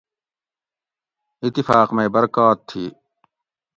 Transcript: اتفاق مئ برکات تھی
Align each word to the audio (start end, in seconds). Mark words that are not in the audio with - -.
اتفاق 1.45 1.87
مئ 1.95 2.07
برکات 2.15 2.57
تھی 2.69 2.85